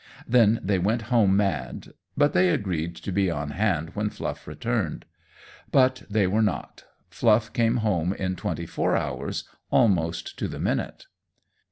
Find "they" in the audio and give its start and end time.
0.63-0.79, 2.33-2.49, 6.09-6.25